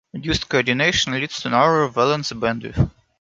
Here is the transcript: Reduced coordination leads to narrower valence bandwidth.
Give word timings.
Reduced 0.13 0.49
coordination 0.49 1.13
leads 1.13 1.41
to 1.41 1.51
narrower 1.51 1.87
valence 1.87 2.31
bandwidth. 2.31 2.89